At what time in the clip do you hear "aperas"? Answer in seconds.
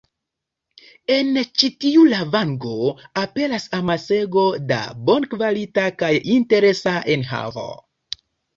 3.25-3.69